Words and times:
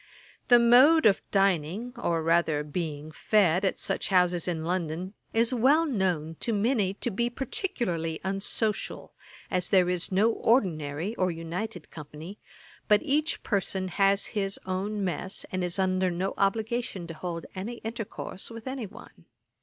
The 0.47 0.57
mode 0.57 1.05
of 1.05 1.21
dining, 1.29 1.93
or 1.95 2.23
rather 2.23 2.63
being 2.63 3.11
fed, 3.11 3.63
at 3.63 3.77
such 3.77 4.07
houses 4.07 4.47
in 4.47 4.65
London, 4.65 5.13
is 5.31 5.53
well 5.53 5.85
known 5.85 6.37
to 6.39 6.53
many 6.53 6.95
to 6.95 7.11
be 7.11 7.29
particularly 7.29 8.19
unsocial, 8.23 9.13
as 9.51 9.69
there 9.69 9.91
is 9.91 10.11
no 10.11 10.31
Ordinary, 10.31 11.13
or 11.17 11.29
united 11.29 11.91
company, 11.91 12.39
but 12.87 13.03
each 13.03 13.43
person 13.43 13.89
has 13.89 14.25
his 14.33 14.57
own 14.65 15.03
mess, 15.03 15.45
and 15.51 15.63
is 15.63 15.77
under 15.77 16.09
no 16.09 16.33
obligation 16.35 17.05
to 17.05 17.13
hold 17.13 17.45
any 17.53 17.75
intercourse 17.83 18.49
with 18.49 18.65
any 18.67 18.87
one. 18.87 19.25